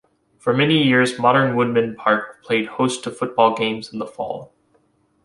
[0.39, 4.51] For many years, Modern Woodmen Park played host to football games in the fall.